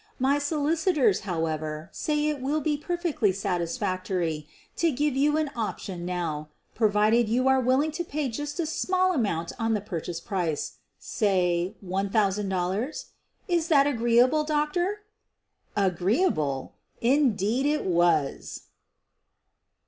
[0.17, 6.49] My solicitors, however, say it will be perfectly satisfactory to give you an option now,
[6.73, 9.81] provided you are willing to pay just a small amount QUEEN OF THE BURGLARS 109
[9.83, 10.71] on the purchase price—
[11.19, 13.05] say $1,000.
[13.47, 15.01] Is that agree able, doctor
[15.77, 16.73] f" Agreeable!
[16.99, 18.63] Indeed it was!